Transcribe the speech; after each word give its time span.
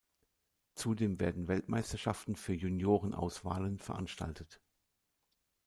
Zudem 0.73 1.19
werden 1.19 1.47
Weltmeisterschaften 1.47 2.35
für 2.35 2.55
Junioren-Auswahlen 2.55 3.77
veranstaltet. 3.77 4.59